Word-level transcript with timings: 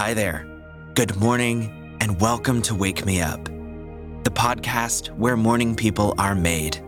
Hi 0.00 0.14
there. 0.14 0.46
Good 0.94 1.14
morning, 1.16 1.98
and 2.00 2.18
welcome 2.22 2.62
to 2.62 2.74
Wake 2.74 3.04
Me 3.04 3.20
Up, 3.20 3.44
the 3.44 4.30
podcast 4.30 5.14
where 5.18 5.36
morning 5.36 5.76
people 5.76 6.14
are 6.16 6.34
made. 6.34 6.78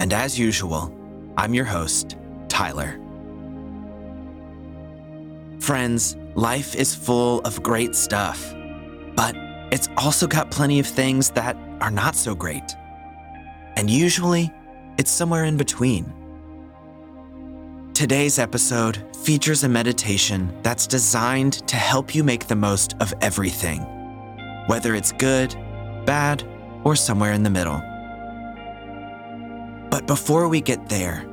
And 0.00 0.12
as 0.12 0.36
usual, 0.36 0.92
I'm 1.36 1.54
your 1.54 1.64
host, 1.64 2.16
Tyler. 2.48 2.98
Friends, 5.60 6.16
life 6.34 6.74
is 6.74 6.92
full 6.92 7.40
of 7.42 7.62
great 7.62 7.94
stuff, 7.94 8.52
but 9.14 9.36
it's 9.70 9.88
also 9.96 10.26
got 10.26 10.50
plenty 10.50 10.80
of 10.80 10.88
things 10.88 11.30
that 11.30 11.56
are 11.80 11.92
not 11.92 12.16
so 12.16 12.34
great. 12.34 12.74
And 13.76 13.88
usually, 13.88 14.52
it's 14.98 15.12
somewhere 15.12 15.44
in 15.44 15.56
between. 15.56 16.12
Today's 17.98 18.38
episode 18.38 19.02
features 19.24 19.64
a 19.64 19.68
meditation 19.68 20.56
that's 20.62 20.86
designed 20.86 21.66
to 21.66 21.74
help 21.74 22.14
you 22.14 22.22
make 22.22 22.46
the 22.46 22.54
most 22.54 22.94
of 23.00 23.12
everything, 23.20 23.80
whether 24.68 24.94
it's 24.94 25.10
good, 25.10 25.52
bad, 26.06 26.44
or 26.84 26.94
somewhere 26.94 27.32
in 27.32 27.42
the 27.42 27.50
middle. 27.50 27.82
But 29.90 30.06
before 30.06 30.46
we 30.46 30.60
get 30.60 30.88
there, 30.88 31.26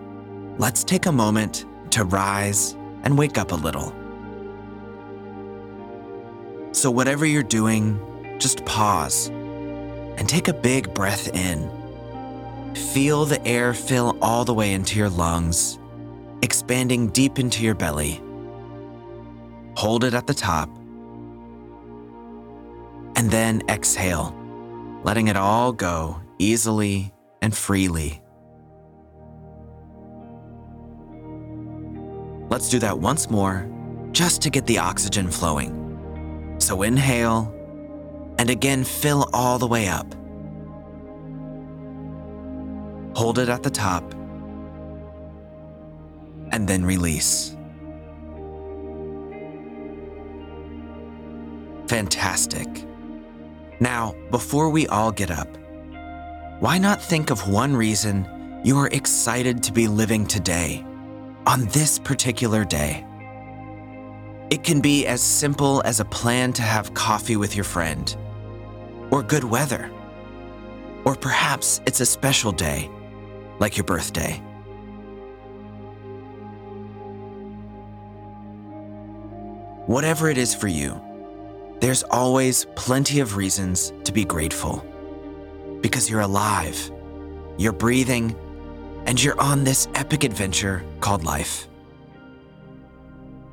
let's 0.58 0.84
take 0.84 1.06
a 1.06 1.12
moment 1.12 1.68
to 1.92 2.04
rise 2.04 2.76
and 3.04 3.16
wake 3.16 3.38
up 3.38 3.52
a 3.52 3.56
little. 3.56 3.94
So, 6.72 6.90
whatever 6.90 7.28
you're 7.28 7.44
doing, 7.44 8.00
just 8.40 8.66
pause 8.66 9.28
and 9.28 10.28
take 10.28 10.48
a 10.48 10.54
big 10.54 10.96
breath 10.96 11.28
in. 11.36 11.70
Feel 12.74 13.26
the 13.26 13.46
air 13.46 13.76
fill 13.76 14.18
all 14.20 14.46
the 14.46 14.54
way 14.56 14.74
into 14.74 14.98
your 14.98 15.12
lungs, 15.12 15.78
expanding 16.46 17.08
deep 17.08 17.40
into 17.40 17.64
your 17.64 17.74
belly. 17.74 18.22
Hold 19.76 20.04
it 20.04 20.14
at 20.14 20.28
the 20.28 20.34
top. 20.34 20.70
And 23.18 23.32
then 23.32 23.64
exhale, 23.68 24.34
letting 25.04 25.28
it 25.28 25.36
all 25.36 25.74
go 25.74 26.22
easily 26.38 27.12
and 27.42 27.58
freely. 27.58 28.22
Let's 32.50 32.70
do 32.70 32.78
that 32.78 33.00
once 33.00 33.28
more, 33.30 33.68
just 34.12 34.44
to 34.44 34.52
get 34.52 34.68
the 34.68 34.78
oxygen 34.78 35.32
flowing. 35.32 36.56
So 36.60 36.84
inhale, 36.84 37.52
and 38.38 38.52
again 38.52 38.84
fill 38.84 39.28
all 39.34 39.58
the 39.58 39.68
way 39.68 39.88
up. 39.88 40.14
Hold 43.18 43.40
it 43.40 43.50
at 43.50 43.64
the 43.64 43.72
top, 43.72 44.14
and 46.56 46.70
then 46.70 46.86
release. 46.86 47.54
Fantastic. 51.90 52.68
Now, 53.82 54.16
before 54.32 54.70
we 54.70 54.88
all 54.88 55.12
get 55.12 55.30
up, 55.30 55.50
why 56.62 56.78
not 56.78 57.02
think 57.02 57.30
of 57.30 57.50
one 57.50 57.76
reason 57.76 58.26
you're 58.64 58.88
excited 58.88 59.62
to 59.64 59.74
be 59.74 59.90
living 59.90 60.26
today, 60.26 60.86
on 61.46 61.66
this 61.66 62.00
particular 62.00 62.64
day? 62.64 63.06
It 64.50 64.64
can 64.64 64.80
be 64.80 65.06
as 65.06 65.22
simple 65.22 65.82
as 65.84 66.00
a 66.00 66.06
plan 66.06 66.54
to 66.54 66.62
have 66.62 66.94
coffee 66.94 67.36
with 67.36 67.54
your 67.54 67.66
friend, 67.66 68.16
or 69.12 69.22
good 69.22 69.44
weather, 69.44 69.92
or 71.04 71.16
perhaps 71.16 71.82
it's 71.86 72.00
a 72.00 72.06
special 72.06 72.54
day, 72.54 72.90
like 73.60 73.76
your 73.76 73.84
birthday. 73.84 74.42
Whatever 79.88 80.30
it 80.30 80.40
is 80.40 80.56
for 80.56 80.68
you, 80.68 81.00
there's 81.80 82.02
always 82.10 82.66
plenty 82.76 83.20
of 83.20 83.36
reasons 83.36 83.94
to 84.04 84.12
be 84.12 84.26
grateful. 84.26 84.84
Because 85.82 86.10
you're 86.10 86.22
alive, 86.22 86.92
you're 87.60 87.72
breathing, 87.72 88.36
and 89.06 89.24
you're 89.24 89.40
on 89.40 89.64
this 89.64 89.88
epic 89.94 90.24
adventure 90.24 90.84
called 91.02 91.24
life. 91.24 91.68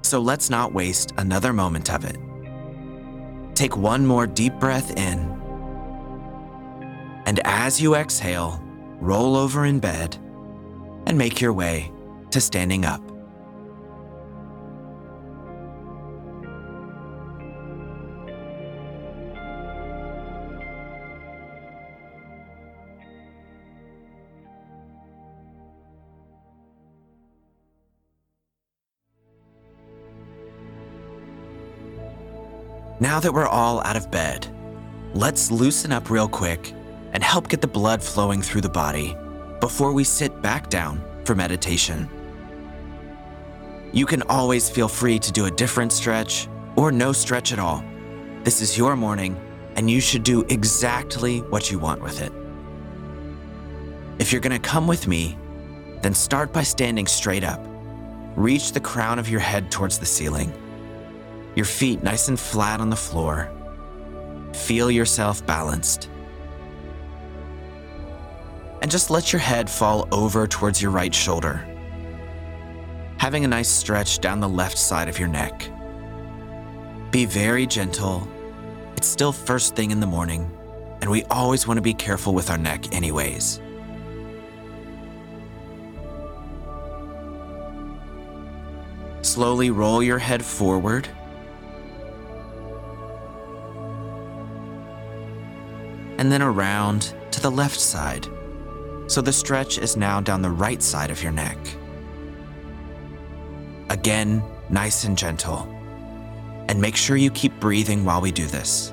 So 0.01 0.21
let's 0.21 0.49
not 0.49 0.73
waste 0.73 1.13
another 1.19 1.53
moment 1.53 1.93
of 1.93 2.07
it. 2.07 2.17
Take 3.55 3.77
one 3.77 4.07
more 4.07 4.27
deep 4.27 4.55
breath 4.55 4.97
in. 4.97 5.19
And 7.27 7.41
as 7.45 7.79
you 7.79 7.95
exhale, 7.95 8.59
roll 9.01 9.37
over 9.37 9.67
in 9.67 9.81
bed 9.81 10.17
and 11.07 11.19
make 11.19 11.43
your 11.43 11.53
way 11.53 11.93
to 12.31 12.41
standing 12.41 12.87
up. 12.87 13.12
Now 33.03 33.19
that 33.19 33.35
we're 33.35 33.49
all 33.49 33.81
out 33.81 33.97
of 33.97 34.13
bed, 34.13 34.47
let's 35.13 35.51
loosen 35.51 35.91
up 35.91 36.09
real 36.09 36.29
quick 36.29 36.73
and 37.13 37.21
help 37.21 37.49
get 37.49 37.61
the 37.61 37.67
blood 37.67 38.01
flowing 38.01 38.41
through 38.41 38.61
the 38.61 38.69
body 38.69 39.17
before 39.59 39.93
we 39.93 40.05
sit 40.05 40.41
back 40.41 40.71
down 40.71 41.03
for 41.25 41.35
meditation. 41.35 42.09
You 43.93 44.07
can 44.07 44.23
always 44.29 44.71
feel 44.71 44.87
free 44.87 45.19
to 45.19 45.33
do 45.33 45.47
a 45.47 45.51
different 45.51 45.91
stretch 45.91 46.47
or 46.77 46.93
no 46.93 47.13
stretch 47.13 47.53
at 47.53 47.59
all. 47.59 47.83
This 48.45 48.63
is 48.63 48.79
your 48.79 48.95
morning, 48.95 49.37
and 49.75 49.91
you 49.91 50.01
should 50.01 50.23
do 50.23 50.43
exactly 50.49 51.41
what 51.41 51.73
you 51.73 51.81
want 51.81 52.03
with 52.03 52.23
it. 52.23 52.33
If 54.21 54.31
you're 54.31 54.41
gonna 54.41 54.61
come 54.61 54.87
with 54.87 55.09
me, 55.09 55.37
then 56.03 56.15
start 56.15 56.53
by 56.53 56.63
standing 56.63 57.09
straight 57.09 57.43
up. 57.43 57.67
Reach 58.37 58.71
the 58.71 58.79
crown 58.79 59.19
of 59.19 59.29
your 59.29 59.41
head 59.41 59.73
towards 59.73 59.99
the 59.99 60.07
ceiling 60.07 60.53
your 61.55 61.67
feet 61.67 62.03
nice 62.03 62.29
and 62.29 62.39
flat 62.39 62.81
on 62.81 62.91
the 62.91 62.97
floor. 62.97 63.51
Feel 64.53 64.91
yourself 64.91 65.45
balanced. 65.47 66.09
And 68.81 68.91
just 68.91 69.11
let 69.11 69.33
your 69.33 69.41
head 69.41 69.71
fall 69.71 70.09
over 70.11 70.47
towards 70.47 70.83
your 70.83 70.91
right 70.91 71.15
shoulder, 71.15 71.65
having 73.19 73.45
a 73.45 73.49
nice 73.49 73.69
stretch 73.69 74.19
down 74.19 74.41
the 74.41 74.49
left 74.49 74.77
side 74.77 75.09
of 75.09 75.19
your 75.19 75.29
neck. 75.29 75.69
Be 77.11 77.25
very 77.25 77.67
gentle. 77.67 78.27
It's 78.97 79.07
still 79.07 79.33
first 79.33 79.77
thing 79.77 79.91
in 79.91 80.01
the 80.01 80.07
morning, 80.07 80.51
and 81.01 81.11
we 81.11 81.23
always 81.25 81.67
want 81.67 81.79
to 81.79 81.83
be 81.83 81.95
careful 81.95 82.35
with 82.35 82.51
our 82.51 82.59
neck, 82.59 82.93
anyways. 82.93 83.61
Slowly 89.21 89.71
roll 89.71 90.03
your 90.03 90.19
head 90.19 90.45
forward 90.45 91.09
and 96.23 96.31
then 96.31 96.41
around 96.41 97.17
to 97.33 97.41
the 97.41 97.51
left 97.51 97.81
side. 97.81 98.29
So 99.09 99.21
the 99.21 99.33
stretch 99.33 99.79
is 99.79 99.97
now 99.97 100.21
down 100.21 100.41
the 100.41 100.53
right 100.53 100.81
side 100.81 101.11
of 101.11 101.21
your 101.21 101.33
neck. 101.33 101.59
Again, 103.91 104.41
nice 104.71 105.03
and 105.03 105.19
gentle. 105.19 105.63
And 106.69 106.81
make 106.81 106.95
sure 106.95 107.17
you 107.17 107.33
keep 107.33 107.59
breathing 107.59 108.05
while 108.05 108.21
we 108.21 108.31
do 108.31 108.47
this. 108.47 108.93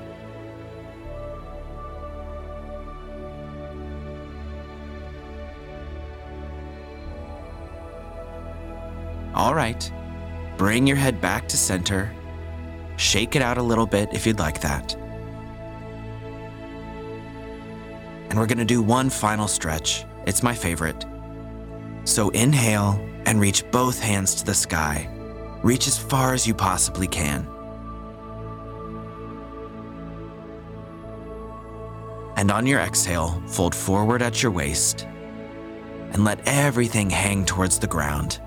All 9.36 9.54
right, 9.54 9.88
bring 10.56 10.84
your 10.84 10.96
head 10.96 11.20
back 11.20 11.46
to 11.46 11.56
center. 11.56 12.12
Shake 12.96 13.36
it 13.36 13.42
out 13.42 13.56
a 13.56 13.62
little 13.62 13.86
bit 13.86 14.08
if 14.12 14.26
you'd 14.26 14.40
like 14.40 14.62
that. 14.62 14.99
And 18.30 18.38
we're 18.38 18.46
gonna 18.46 18.64
do 18.64 18.80
one 18.80 19.10
final 19.10 19.48
stretch. 19.48 20.04
It's 20.24 20.42
my 20.42 20.54
favorite. 20.54 21.04
So 22.04 22.30
inhale 22.30 22.98
and 23.26 23.40
reach 23.40 23.68
both 23.72 24.00
hands 24.00 24.36
to 24.36 24.46
the 24.46 24.54
sky. 24.54 25.08
Reach 25.62 25.86
as 25.88 25.98
far 25.98 26.32
as 26.32 26.46
you 26.46 26.54
possibly 26.54 27.08
can. 27.08 27.46
And 32.36 32.50
on 32.50 32.66
your 32.66 32.80
exhale, 32.80 33.42
fold 33.48 33.74
forward 33.74 34.22
at 34.22 34.42
your 34.42 34.52
waist 34.52 35.06
and 36.12 36.24
let 36.24 36.40
everything 36.46 37.10
hang 37.10 37.44
towards 37.44 37.78
the 37.78 37.86
ground. 37.86 38.40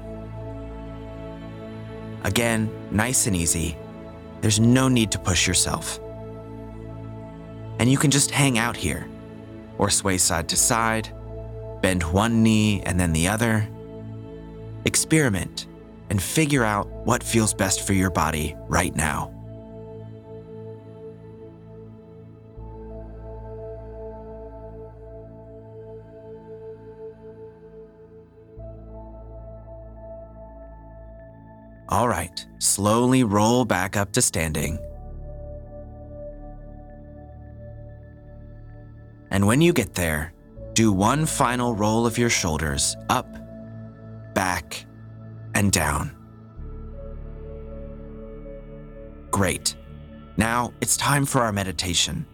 Again, 2.24 2.71
nice 2.89 3.27
and 3.27 3.36
easy. 3.36 3.77
There's 4.41 4.59
no 4.59 4.88
need 4.88 5.12
to 5.12 5.19
push 5.19 5.45
yourself. 5.45 6.00
And 7.79 7.91
you 7.91 7.97
can 7.97 8.12
just 8.12 8.31
hang 8.31 8.57
out 8.57 8.77
here 8.77 9.07
or 9.83 9.89
sway 9.89 10.18
side 10.18 10.47
to 10.47 10.56
side, 10.56 11.09
bend 11.81 12.01
one 12.03 12.41
knee 12.41 12.81
and 12.83 12.97
then 12.97 13.12
the 13.12 13.27
other. 13.27 13.68
Experiment 14.85 15.68
and 16.09 16.24
figure 16.24 16.63
out 16.63 16.88
what 17.06 17.21
feels 17.21 17.53
best 17.53 17.85
for 17.85 17.91
your 17.91 18.09
body 18.09 18.56
right 18.69 18.95
now. 18.95 19.30
All 31.89 32.07
right, 32.07 32.45
slowly 32.59 33.25
roll 33.25 33.65
back 33.65 33.97
up 33.97 34.13
to 34.13 34.21
standing. 34.21 34.79
And 39.33 39.47
when 39.47 39.62
you 39.62 39.74
get 39.74 39.95
there, 39.95 40.31
do 40.74 40.91
one 40.91 41.25
final 41.25 41.74
roll 41.75 42.06
of 42.06 42.19
your 42.19 42.30
shoulders 42.30 42.95
up, 43.09 43.27
back, 44.35 44.85
and 45.56 45.71
down. 45.71 46.15
Great. 49.31 49.75
Now 50.38 50.71
it's 50.81 50.95
time 50.97 51.25
for 51.25 51.41
our 51.41 51.51
meditation. 51.51 52.27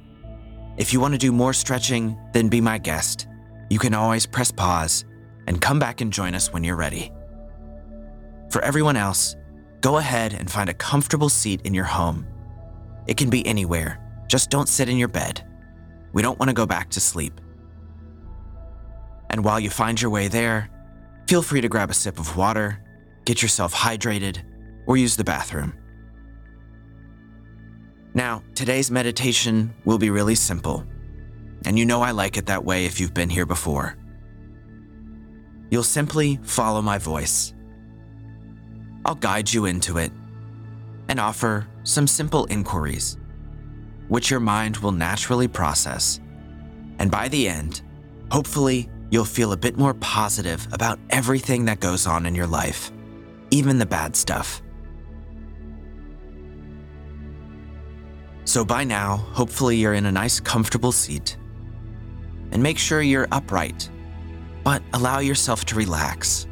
If 0.75 0.91
you 0.91 0.99
want 0.99 1.13
to 1.13 1.17
do 1.17 1.31
more 1.31 1.53
stretching, 1.53 2.17
then 2.33 2.49
be 2.49 2.59
my 2.59 2.77
guest. 2.77 3.27
You 3.69 3.79
can 3.79 3.93
always 3.93 4.25
press 4.25 4.51
pause 4.51 5.05
and 5.47 5.61
come 5.61 5.79
back 5.79 6.01
and 6.01 6.11
join 6.11 6.35
us 6.35 6.51
when 6.51 6.65
you're 6.65 6.75
ready. 6.75 7.13
For 8.51 8.61
everyone 8.61 8.97
else, 8.97 9.37
go 9.79 9.97
ahead 9.99 10.33
and 10.33 10.51
find 10.51 10.69
a 10.69 10.73
comfortable 10.73 11.29
seat 11.29 11.61
in 11.63 11.73
your 11.73 11.85
home. 11.85 12.27
It 13.07 13.15
can 13.15 13.29
be 13.29 13.45
anywhere, 13.47 14.01
just 14.27 14.49
don't 14.49 14.67
sit 14.67 14.89
in 14.89 14.97
your 14.97 15.07
bed. 15.07 15.48
We 16.13 16.21
don't 16.21 16.39
want 16.39 16.49
to 16.49 16.53
go 16.53 16.65
back 16.65 16.89
to 16.91 16.99
sleep. 16.99 17.39
And 19.29 19.43
while 19.43 19.59
you 19.59 19.69
find 19.69 20.01
your 20.01 20.11
way 20.11 20.27
there, 20.27 20.69
feel 21.27 21.41
free 21.41 21.61
to 21.61 21.69
grab 21.69 21.89
a 21.89 21.93
sip 21.93 22.19
of 22.19 22.35
water, 22.35 22.83
get 23.25 23.41
yourself 23.41 23.73
hydrated, 23.73 24.41
or 24.87 24.97
use 24.97 25.15
the 25.15 25.23
bathroom. 25.23 25.73
Now, 28.15 28.41
today's 28.55 28.89
meditation 28.89 29.71
will 29.85 29.99
be 29.99 30.09
really 30.09 30.33
simple, 30.33 30.83
and 31.65 31.77
you 31.77 31.85
know 31.85 32.01
I 32.01 32.09
like 32.11 32.37
it 32.37 32.47
that 32.47 32.65
way 32.65 32.85
if 32.85 32.99
you've 32.99 33.13
been 33.13 33.29
here 33.29 33.45
before. 33.45 33.95
You'll 35.69 35.83
simply 35.83 36.39
follow 36.41 36.81
my 36.81 36.97
voice. 36.97 37.53
I'll 39.05 39.13
guide 39.13 39.53
you 39.53 39.65
into 39.65 39.99
it 39.99 40.11
and 41.07 41.19
offer 41.19 41.67
some 41.83 42.07
simple 42.07 42.45
inquiries, 42.45 43.18
which 44.09 44.29
your 44.29 44.41
mind 44.41 44.77
will 44.77 44.91
naturally 44.91 45.47
process. 45.47 46.19
And 46.99 47.09
by 47.09 47.29
the 47.29 47.47
end, 47.47 47.81
hopefully, 48.29 48.89
you'll 49.09 49.25
feel 49.25 49.53
a 49.53 49.57
bit 49.57 49.77
more 49.77 49.93
positive 49.95 50.67
about 50.71 50.99
everything 51.09 51.65
that 51.65 51.79
goes 51.79 52.05
on 52.05 52.25
in 52.25 52.35
your 52.35 52.47
life, 52.47 52.91
even 53.51 53.79
the 53.79 53.85
bad 53.85 54.15
stuff. 54.15 54.61
So 58.43 58.65
by 58.65 58.83
now, 58.83 59.17
hopefully, 59.17 59.77
you're 59.77 59.93
in 59.93 60.07
a 60.07 60.11
nice, 60.11 60.39
comfortable 60.39 60.91
seat. 60.91 61.37
And 62.51 62.63
make 62.63 62.79
sure 62.79 63.03
you're 63.03 63.27
upright, 63.31 63.89
but 64.63 64.81
allow 64.93 65.19
yourself 65.19 65.65
to 65.65 65.75
relax. 65.75 66.47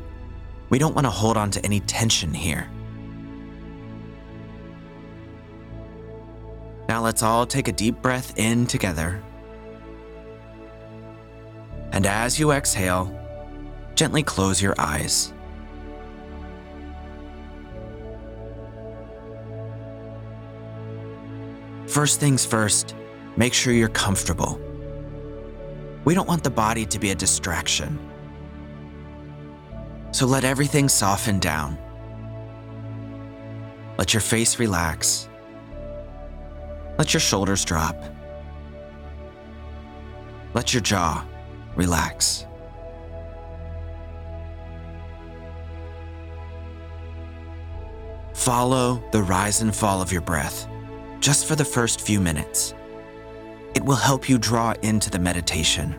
We 0.69 0.77
don't 0.77 0.93
want 0.93 1.05
to 1.05 1.11
hold 1.11 1.37
on 1.37 1.49
to 1.51 1.65
any 1.65 1.79
tension 1.81 2.33
here. 2.33 2.69
Now 6.97 7.03
let's 7.03 7.21
all 7.21 7.45
take 7.45 7.67
a 7.67 7.71
deep 7.71 8.01
breath 8.01 8.33
in 8.39 8.65
together. 8.65 9.23
And 11.91 12.07
as 12.07 12.39
you 12.39 12.51
exhale, 12.51 13.15
gently 13.93 14.23
close 14.23 14.59
your 14.59 14.73
eyes. 14.79 15.31
First 21.85 22.19
things 22.19 22.47
first, 22.47 22.95
make 23.35 23.53
sure 23.53 23.73
you're 23.73 23.89
comfortable. 23.89 24.59
We 26.03 26.15
don't 26.15 26.27
want 26.27 26.43
the 26.43 26.49
body 26.49 26.87
to 26.87 26.97
be 26.97 27.11
a 27.11 27.15
distraction. 27.15 27.99
So 30.13 30.25
let 30.25 30.43
everything 30.43 30.89
soften 30.89 31.37
down. 31.37 31.77
Let 33.99 34.15
your 34.15 34.21
face 34.21 34.57
relax. 34.57 35.29
Let 36.97 37.13
your 37.13 37.21
shoulders 37.21 37.63
drop. 37.63 37.95
Let 40.53 40.73
your 40.73 40.81
jaw 40.81 41.25
relax. 41.75 42.45
Follow 48.33 49.03
the 49.11 49.21
rise 49.21 49.61
and 49.61 49.75
fall 49.75 50.01
of 50.01 50.11
your 50.11 50.21
breath 50.21 50.67
just 51.19 51.45
for 51.45 51.55
the 51.55 51.65
first 51.65 52.01
few 52.01 52.19
minutes. 52.19 52.73
It 53.75 53.83
will 53.83 53.95
help 53.95 54.29
you 54.29 54.37
draw 54.37 54.73
into 54.81 55.09
the 55.09 55.19
meditation. 55.19 55.95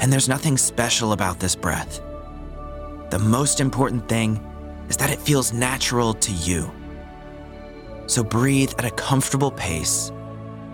And 0.00 0.12
there's 0.12 0.28
nothing 0.28 0.56
special 0.56 1.12
about 1.12 1.38
this 1.38 1.54
breath. 1.54 2.00
The 3.10 3.18
most 3.18 3.60
important 3.60 4.08
thing 4.08 4.36
is 4.88 4.96
that 4.96 5.10
it 5.10 5.18
feels 5.18 5.52
natural 5.52 6.14
to 6.14 6.32
you. 6.32 6.72
So 8.06 8.22
breathe 8.22 8.72
at 8.78 8.84
a 8.84 8.90
comfortable 8.90 9.50
pace 9.50 10.10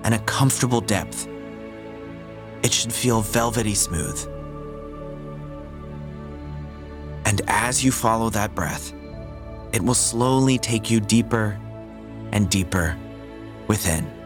and 0.05 0.15
a 0.15 0.19
comfortable 0.21 0.81
depth. 0.81 1.29
It 2.63 2.73
should 2.73 2.93
feel 2.93 3.21
velvety 3.21 3.75
smooth. 3.75 4.19
And 7.25 7.41
as 7.47 7.85
you 7.85 7.93
follow 7.93 8.31
that 8.31 8.55
breath, 8.55 8.93
it 9.73 9.83
will 9.83 9.95
slowly 9.95 10.59
take 10.59 10.91
you 10.91 10.99
deeper 10.99 11.59
and 12.33 12.49
deeper 12.49 12.97
within. 13.69 14.18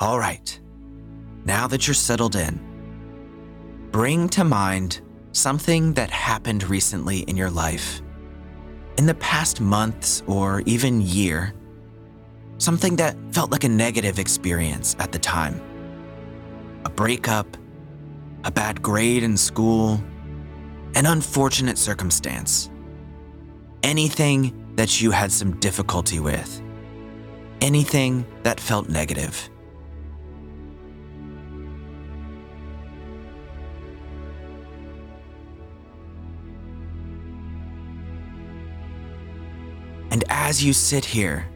All 0.00 0.18
right, 0.18 0.58
now 1.44 1.66
that 1.66 1.86
you're 1.86 1.92
settled 1.92 2.34
in, 2.34 2.58
bring 3.90 4.30
to 4.30 4.44
mind 4.44 5.02
something 5.32 5.92
that 5.92 6.08
happened 6.08 6.64
recently 6.70 7.18
in 7.18 7.36
your 7.36 7.50
life. 7.50 8.00
In 8.96 9.04
the 9.04 9.16
past 9.16 9.60
months 9.60 10.22
or 10.26 10.62
even 10.64 11.02
year, 11.02 11.52
something 12.56 12.96
that 12.96 13.14
felt 13.30 13.50
like 13.50 13.64
a 13.64 13.68
negative 13.68 14.18
experience 14.18 14.96
at 14.98 15.12
the 15.12 15.18
time. 15.18 15.60
A 16.86 16.90
breakup, 16.90 17.58
a 18.44 18.50
bad 18.50 18.80
grade 18.80 19.22
in 19.22 19.36
school, 19.36 20.02
an 20.94 21.04
unfortunate 21.04 21.76
circumstance. 21.76 22.70
Anything 23.82 24.72
that 24.76 25.02
you 25.02 25.10
had 25.10 25.30
some 25.30 25.60
difficulty 25.60 26.20
with. 26.20 26.62
Anything 27.60 28.24
that 28.44 28.58
felt 28.58 28.88
negative. 28.88 29.50
As 40.50 40.64
you 40.64 40.72
sit 40.72 41.04
here, 41.04 41.46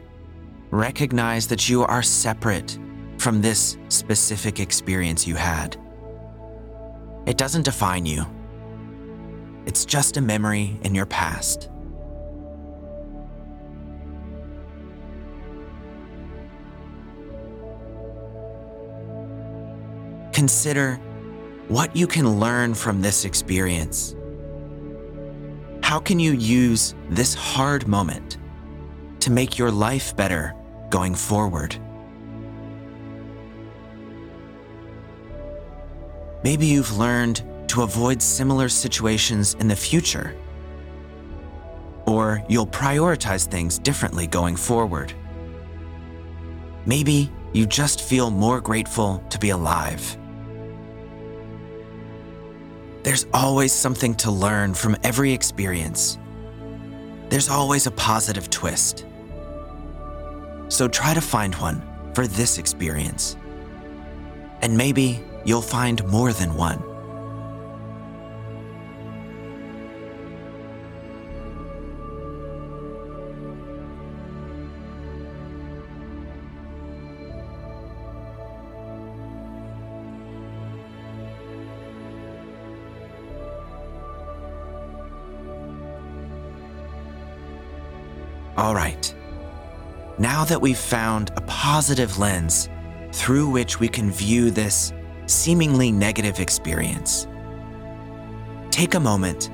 recognize 0.71 1.47
that 1.47 1.67
you 1.67 1.83
are 1.83 2.01
separate 2.01 2.79
from 3.17 3.41
this 3.41 3.77
specific 3.89 4.61
experience 4.61 5.27
you 5.27 5.35
had. 5.35 5.75
It 7.25 7.37
doesn't 7.37 7.63
define 7.63 8.05
you, 8.05 8.25
it's 9.65 9.83
just 9.83 10.15
a 10.15 10.21
memory 10.21 10.79
in 10.83 10.95
your 10.95 11.05
past. 11.05 11.69
Consider 20.31 20.95
what 21.67 21.93
you 21.93 22.07
can 22.07 22.39
learn 22.39 22.73
from 22.73 23.01
this 23.01 23.25
experience. 23.25 24.15
How 25.83 25.99
can 25.99 26.17
you 26.17 26.31
use 26.31 26.95
this 27.09 27.33
hard 27.33 27.89
moment 27.89 28.37
to 29.25 29.31
make 29.31 29.57
your 29.57 29.71
life 29.71 30.15
better 30.15 30.53
going 30.91 31.15
forward. 31.15 31.75
Maybe 36.43 36.67
you've 36.67 36.95
learned 36.95 37.43
to 37.69 37.81
avoid 37.81 38.21
similar 38.21 38.69
situations 38.69 39.55
in 39.55 39.67
the 39.67 39.75
future. 39.75 40.35
Or 42.05 42.43
you'll 42.47 42.67
prioritize 42.67 43.47
things 43.47 43.79
differently 43.79 44.27
going 44.27 44.55
forward. 44.55 45.11
Maybe 46.85 47.31
you 47.51 47.65
just 47.65 48.01
feel 48.01 48.29
more 48.29 48.61
grateful 48.61 49.23
to 49.31 49.39
be 49.39 49.49
alive. 49.49 50.19
There's 53.01 53.25
always 53.33 53.73
something 53.73 54.13
to 54.17 54.29
learn 54.29 54.75
from 54.75 54.95
every 55.03 55.33
experience. 55.33 56.19
There's 57.29 57.49
always 57.49 57.87
a 57.87 57.91
positive 57.91 58.51
twist. 58.51 59.07
So 60.75 60.89
try 60.89 61.13
to 61.13 61.21
find 61.21 61.55
one 61.55 61.81
for 62.13 62.27
this 62.27 62.57
experience. 62.57 63.37
And 64.61 64.77
maybe 64.77 65.23
you'll 65.45 65.61
find 65.61 66.05
more 66.05 66.33
than 66.33 66.53
one. 66.53 66.83
All 88.57 88.75
right. 88.75 89.15
Now 90.17 90.45
that 90.45 90.61
we've 90.61 90.77
found 90.77 91.31
a 91.35 91.41
positive 91.41 92.17
lens 92.17 92.69
through 93.11 93.49
which 93.49 93.81
we 93.81 93.89
can 93.89 94.09
view 94.09 94.49
this 94.49 94.93
seemingly 95.25 95.91
negative 95.91 96.39
experience, 96.39 97.27
take 98.71 98.93
a 98.93 98.99
moment 98.99 99.49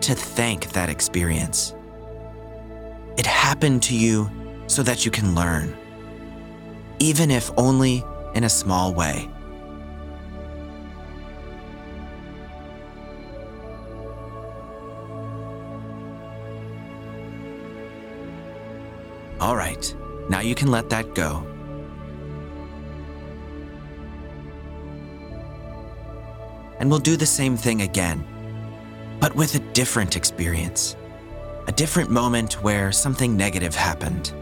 to 0.00 0.14
thank 0.14 0.72
that 0.72 0.88
experience. 0.88 1.74
It 3.18 3.26
happened 3.26 3.82
to 3.84 3.94
you 3.94 4.30
so 4.68 4.82
that 4.84 5.04
you 5.04 5.10
can 5.10 5.34
learn, 5.34 5.76
even 6.98 7.30
if 7.30 7.50
only 7.58 8.02
in 8.34 8.44
a 8.44 8.48
small 8.48 8.94
way. 8.94 9.28
All 19.38 19.54
right, 19.54 19.94
now 20.28 20.40
you 20.40 20.54
can 20.54 20.70
let 20.70 20.90
that 20.90 21.14
go. 21.14 21.46
And 26.78 26.90
we'll 26.90 26.98
do 26.98 27.16
the 27.16 27.26
same 27.26 27.56
thing 27.56 27.82
again, 27.82 28.24
but 29.18 29.34
with 29.34 29.54
a 29.54 29.60
different 29.72 30.16
experience. 30.16 30.96
A 31.68 31.72
different 31.72 32.10
moment 32.10 32.62
where 32.62 32.92
something 32.92 33.36
negative 33.36 33.74
happened. 33.74 34.32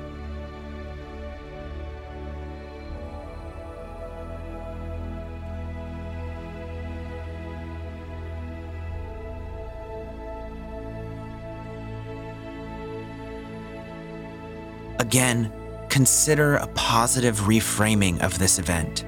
Again, 14.99 15.53
consider 15.95 16.57
a 16.57 16.67
positive 16.75 17.39
reframing 17.43 18.21
of 18.21 18.37
this 18.37 18.59
event. 18.59 19.05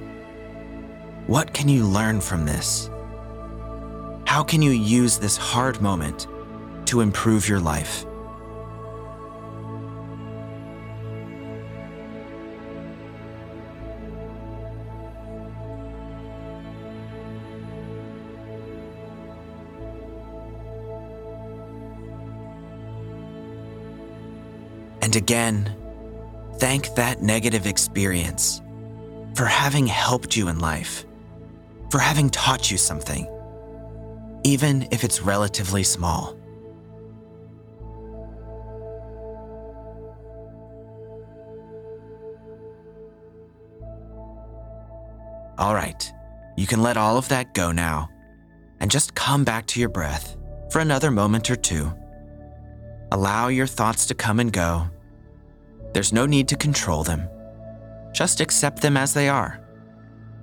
What 1.26 1.52
can 1.52 1.68
you 1.68 1.84
learn 1.84 2.20
from 2.20 2.46
this? 2.46 2.88
How 4.24 4.44
can 4.44 4.62
you 4.62 4.70
use 4.70 5.18
this 5.18 5.36
hard 5.36 5.80
moment 5.80 6.28
to 6.86 7.00
improve 7.00 7.48
your 7.48 7.58
life? 7.58 8.04
And 25.02 25.16
again, 25.16 25.74
thank 26.58 26.94
that 26.94 27.22
negative 27.22 27.66
experience 27.66 28.62
for 29.34 29.44
having 29.44 29.86
helped 29.86 30.36
you 30.36 30.48
in 30.48 30.58
life, 30.58 31.04
for 31.90 31.98
having 31.98 32.30
taught 32.30 32.70
you 32.70 32.78
something, 32.78 33.28
even 34.44 34.88
if 34.90 35.04
it's 35.04 35.22
relatively 35.22 35.82
small. 35.82 36.36
All 45.58 45.74
right, 45.74 46.12
you 46.56 46.66
can 46.66 46.82
let 46.82 46.96
all 46.96 47.16
of 47.16 47.28
that 47.28 47.54
go 47.54 47.72
now 47.72 48.10
and 48.80 48.90
just 48.90 49.14
come 49.14 49.44
back 49.44 49.66
to 49.66 49.80
your 49.80 49.88
breath 49.88 50.36
for 50.70 50.80
another 50.80 51.10
moment 51.10 51.50
or 51.50 51.56
two. 51.56 51.92
Allow 53.12 53.48
your 53.48 53.66
thoughts 53.66 54.06
to 54.06 54.14
come 54.14 54.40
and 54.40 54.52
go. 54.52 54.90
There's 55.96 56.12
no 56.12 56.26
need 56.26 56.46
to 56.48 56.56
control 56.56 57.04
them. 57.04 57.26
Just 58.12 58.42
accept 58.42 58.82
them 58.82 58.98
as 58.98 59.14
they 59.14 59.30
are 59.30 59.62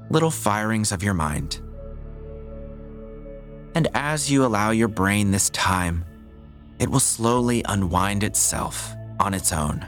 little 0.10 0.32
firings 0.32 0.92
of 0.92 1.04
your 1.04 1.14
mind. 1.14 1.62
And 3.76 3.88
as 3.94 4.32
you 4.32 4.46
allow 4.46 4.72
your 4.72 4.88
brain 4.88 5.30
this 5.30 5.52
time, 5.52 6.06
it 6.80 6.90
will 6.90 7.00
slowly 7.00 7.62
unwind 7.70 8.24
itself 8.24 8.96
on 9.20 9.36
its 9.36 9.54
own. 9.54 9.88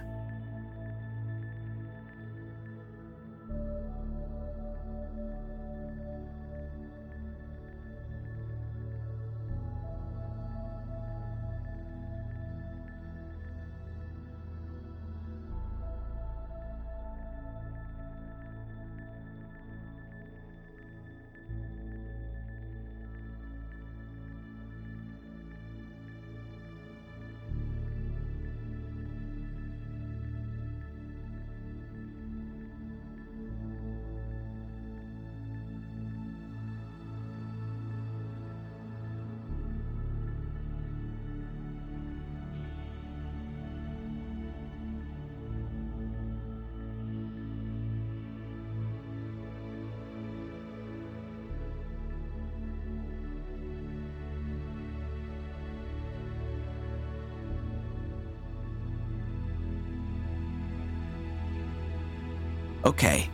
Okay, 62.86 63.32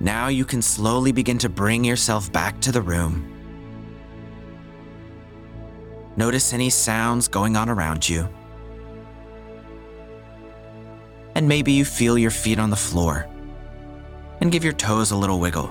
now 0.00 0.26
you 0.26 0.44
can 0.44 0.60
slowly 0.60 1.12
begin 1.12 1.38
to 1.38 1.48
bring 1.48 1.84
yourself 1.84 2.32
back 2.32 2.60
to 2.62 2.72
the 2.72 2.82
room. 2.82 3.24
Notice 6.16 6.52
any 6.52 6.70
sounds 6.70 7.28
going 7.28 7.56
on 7.56 7.68
around 7.68 8.08
you. 8.08 8.28
And 11.36 11.48
maybe 11.48 11.70
you 11.70 11.84
feel 11.84 12.18
your 12.18 12.32
feet 12.32 12.58
on 12.58 12.70
the 12.70 12.76
floor 12.76 13.28
and 14.40 14.50
give 14.50 14.64
your 14.64 14.72
toes 14.72 15.12
a 15.12 15.16
little 15.16 15.38
wiggle. 15.38 15.70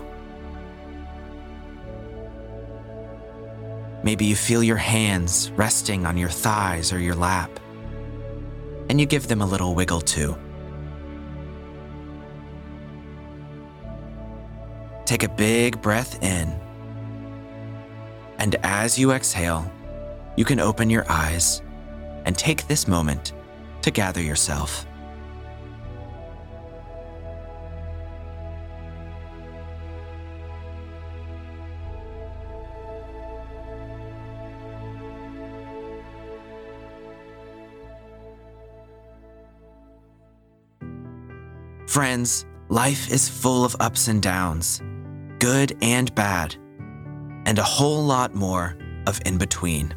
Maybe 4.01 4.23
you 4.25 4.35
feel 4.38 4.63
your 4.63 4.77
hands 4.77 5.51
resting 5.57 6.05
on 6.05 6.17
your 6.17 6.29
thighs 6.29 6.93
or 6.93 6.99
your 6.99 7.15
lap, 7.15 7.59
and 8.89 8.97
you 8.97 9.05
give 9.05 9.27
them 9.27 9.41
a 9.41 9.45
little 9.45 9.75
wiggle 9.75 9.99
too. 9.99 10.38
Take 15.09 15.23
a 15.23 15.27
big 15.27 15.81
breath 15.81 16.21
in. 16.21 16.47
And 18.37 18.55
as 18.61 18.99
you 18.99 19.11
exhale, 19.11 19.65
you 20.35 20.45
can 20.45 20.59
open 20.59 20.87
your 20.87 21.03
eyes 21.09 21.63
and 22.25 22.37
take 22.37 22.67
this 22.67 22.87
moment 22.87 23.33
to 23.81 23.89
gather 23.89 24.21
yourself. 24.21 24.85
Friends, 41.87 42.45
life 42.67 43.11
is 43.11 43.27
full 43.27 43.65
of 43.65 43.75
ups 43.79 44.07
and 44.07 44.21
downs 44.21 44.83
good 45.39 45.77
and 45.81 46.13
bad, 46.15 46.55
and 47.46 47.58
a 47.58 47.63
whole 47.63 48.03
lot 48.03 48.36
more 48.36 48.77
of 49.08 49.19
in 49.25 49.38
between. 49.38 49.96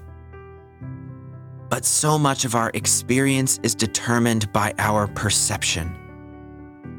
But 1.68 1.84
so 1.84 2.18
much 2.18 2.44
of 2.44 2.54
our 2.54 2.70
experience 2.74 3.58
is 3.62 3.74
determined 3.74 4.52
by 4.52 4.74
our 4.78 5.08
perception. 5.08 5.98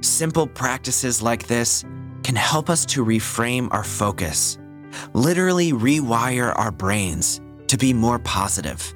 Simple 0.02 0.48
practices 0.48 1.22
like 1.22 1.48
this 1.48 1.86
can 2.24 2.36
help 2.36 2.70
us 2.70 2.86
to 2.88 3.06
reframe 3.06 3.68
our 3.72 3.84
focus, 3.84 4.58
literally 5.14 5.72
rewire 5.72 6.58
our 6.58 6.72
brains 6.72 7.40
to 7.68 7.78
be 7.78 7.94
more 7.94 8.20
positive. 8.20 8.94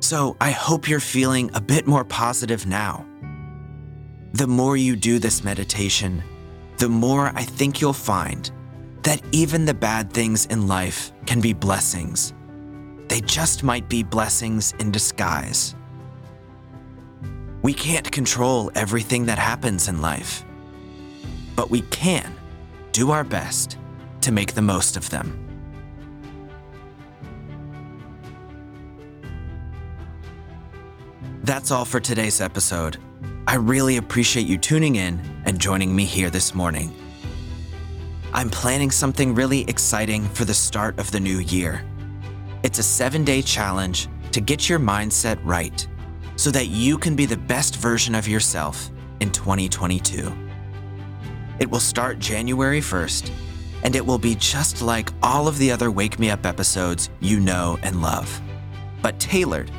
So 0.00 0.36
I 0.40 0.50
hope 0.50 0.88
you're 0.88 1.00
feeling 1.00 1.50
a 1.54 1.60
bit 1.60 1.86
more 1.86 2.04
positive 2.04 2.66
now. 2.66 3.06
The 4.32 4.46
more 4.46 4.76
you 4.76 4.96
do 4.96 5.18
this 5.18 5.44
meditation, 5.44 6.22
the 6.82 6.88
more 6.88 7.30
I 7.36 7.44
think 7.44 7.80
you'll 7.80 7.92
find 7.92 8.50
that 9.04 9.22
even 9.30 9.64
the 9.64 9.72
bad 9.72 10.12
things 10.12 10.46
in 10.46 10.66
life 10.66 11.12
can 11.26 11.40
be 11.40 11.52
blessings. 11.52 12.34
They 13.06 13.20
just 13.20 13.62
might 13.62 13.88
be 13.88 14.02
blessings 14.02 14.74
in 14.80 14.90
disguise. 14.90 15.76
We 17.62 17.72
can't 17.72 18.10
control 18.10 18.72
everything 18.74 19.26
that 19.26 19.38
happens 19.38 19.86
in 19.86 20.02
life, 20.02 20.44
but 21.54 21.70
we 21.70 21.82
can 21.82 22.34
do 22.90 23.12
our 23.12 23.22
best 23.22 23.78
to 24.22 24.32
make 24.32 24.54
the 24.54 24.62
most 24.62 24.96
of 24.96 25.08
them. 25.08 25.38
That's 31.44 31.70
all 31.70 31.84
for 31.84 32.00
today's 32.00 32.40
episode. 32.40 32.96
I 33.46 33.54
really 33.54 33.98
appreciate 33.98 34.48
you 34.48 34.58
tuning 34.58 34.96
in 34.96 35.31
and 35.52 35.60
joining 35.60 35.94
me 35.94 36.06
here 36.06 36.30
this 36.30 36.54
morning. 36.54 36.90
I'm 38.32 38.48
planning 38.48 38.90
something 38.90 39.34
really 39.34 39.68
exciting 39.68 40.24
for 40.30 40.46
the 40.46 40.54
start 40.54 40.98
of 40.98 41.10
the 41.10 41.20
new 41.20 41.40
year. 41.40 41.84
It's 42.62 42.78
a 42.78 42.82
seven 42.82 43.22
day 43.22 43.42
challenge 43.42 44.08
to 44.30 44.40
get 44.40 44.70
your 44.70 44.78
mindset 44.78 45.38
right 45.44 45.86
so 46.36 46.50
that 46.52 46.68
you 46.68 46.96
can 46.96 47.14
be 47.14 47.26
the 47.26 47.36
best 47.36 47.76
version 47.76 48.14
of 48.14 48.26
yourself 48.26 48.88
in 49.20 49.30
2022. 49.30 50.32
It 51.58 51.70
will 51.70 51.80
start 51.80 52.18
January 52.18 52.80
1st, 52.80 53.30
and 53.84 53.94
it 53.94 54.06
will 54.06 54.18
be 54.18 54.34
just 54.36 54.80
like 54.80 55.10
all 55.22 55.48
of 55.48 55.58
the 55.58 55.70
other 55.70 55.90
Wake 55.90 56.18
Me 56.18 56.30
Up 56.30 56.46
episodes 56.46 57.10
you 57.20 57.40
know 57.40 57.78
and 57.82 58.00
love, 58.00 58.40
but 59.02 59.20
tailored 59.20 59.70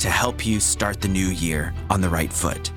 to 0.00 0.10
help 0.10 0.44
you 0.44 0.58
start 0.58 1.00
the 1.00 1.06
new 1.06 1.28
year 1.28 1.72
on 1.88 2.00
the 2.00 2.08
right 2.08 2.32
foot. 2.32 2.72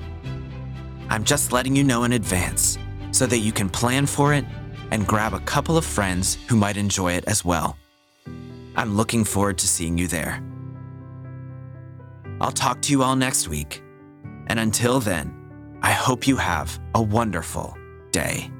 I'm 1.14 1.22
just 1.22 1.52
letting 1.52 1.76
you 1.76 1.84
know 1.84 2.02
in 2.02 2.14
advance 2.14 2.76
so 3.12 3.24
that 3.26 3.38
you 3.38 3.52
can 3.52 3.68
plan 3.68 4.04
for 4.04 4.34
it 4.34 4.44
and 4.90 5.06
grab 5.06 5.32
a 5.32 5.38
couple 5.38 5.76
of 5.76 5.84
friends 5.84 6.38
who 6.48 6.56
might 6.56 6.76
enjoy 6.76 7.12
it 7.12 7.24
as 7.28 7.44
well. 7.44 7.76
I'm 8.74 8.96
looking 8.96 9.22
forward 9.22 9.58
to 9.58 9.68
seeing 9.68 9.96
you 9.96 10.08
there. 10.08 10.42
I'll 12.40 12.50
talk 12.50 12.82
to 12.82 12.90
you 12.90 13.04
all 13.04 13.14
next 13.14 13.46
week. 13.46 13.80
And 14.48 14.58
until 14.58 14.98
then, 14.98 15.78
I 15.82 15.92
hope 15.92 16.26
you 16.26 16.36
have 16.36 16.80
a 16.96 17.00
wonderful 17.00 17.78
day. 18.10 18.50